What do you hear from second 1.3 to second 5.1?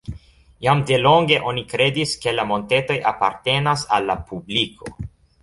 oni kredis, ke la montetoj apartenas al la publiko.